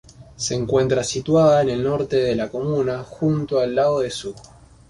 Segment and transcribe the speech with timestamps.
[0.35, 4.35] Se encuentra situada en el norte de la comuna, junto al lago de Zug.